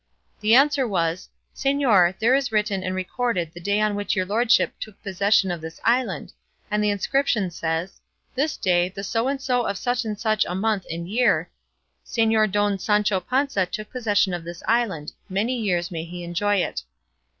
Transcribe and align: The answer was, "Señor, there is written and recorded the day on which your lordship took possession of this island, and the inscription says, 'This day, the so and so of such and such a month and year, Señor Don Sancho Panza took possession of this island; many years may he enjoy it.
The 0.39 0.55
answer 0.55 0.87
was, 0.87 1.29
"Señor, 1.55 2.17
there 2.17 2.33
is 2.33 2.51
written 2.51 2.81
and 2.83 2.95
recorded 2.95 3.51
the 3.53 3.59
day 3.59 3.79
on 3.79 3.93
which 3.93 4.15
your 4.15 4.25
lordship 4.25 4.73
took 4.79 4.99
possession 5.03 5.51
of 5.51 5.61
this 5.61 5.79
island, 5.83 6.33
and 6.71 6.83
the 6.83 6.89
inscription 6.89 7.51
says, 7.51 8.01
'This 8.33 8.57
day, 8.57 8.89
the 8.89 9.03
so 9.03 9.27
and 9.27 9.39
so 9.39 9.63
of 9.67 9.77
such 9.77 10.03
and 10.03 10.19
such 10.19 10.43
a 10.45 10.55
month 10.55 10.87
and 10.89 11.07
year, 11.07 11.51
Señor 12.03 12.51
Don 12.51 12.79
Sancho 12.79 13.19
Panza 13.19 13.67
took 13.67 13.91
possession 13.91 14.33
of 14.33 14.43
this 14.43 14.63
island; 14.67 15.11
many 15.29 15.55
years 15.55 15.91
may 15.91 16.03
he 16.03 16.23
enjoy 16.23 16.55
it. 16.55 16.81